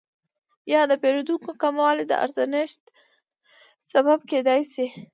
یا 0.73 0.81
د 0.91 0.93
پیرودونکو 1.01 1.49
کموالی 1.61 2.03
د 2.07 2.13
ارزانښت 2.25 2.81
سبب 3.91 4.19
کیدای 4.31 4.61
شي؟ 4.73 4.87